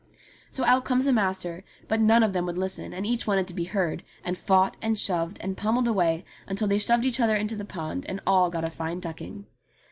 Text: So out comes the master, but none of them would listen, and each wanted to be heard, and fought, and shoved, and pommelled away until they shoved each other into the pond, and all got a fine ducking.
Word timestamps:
So 0.49 0.63
out 0.65 0.83
comes 0.83 1.05
the 1.05 1.13
master, 1.13 1.63
but 1.87 2.01
none 2.01 2.23
of 2.23 2.33
them 2.33 2.47
would 2.47 2.57
listen, 2.57 2.91
and 2.91 3.05
each 3.05 3.27
wanted 3.27 3.45
to 3.45 3.53
be 3.53 3.65
heard, 3.65 4.01
and 4.23 4.35
fought, 4.35 4.75
and 4.81 4.97
shoved, 4.97 5.37
and 5.41 5.55
pommelled 5.55 5.87
away 5.87 6.25
until 6.47 6.67
they 6.67 6.79
shoved 6.79 7.05
each 7.05 7.19
other 7.19 7.35
into 7.35 7.55
the 7.55 7.65
pond, 7.65 8.07
and 8.09 8.19
all 8.25 8.49
got 8.49 8.65
a 8.65 8.71
fine 8.71 8.99
ducking. 8.99 9.45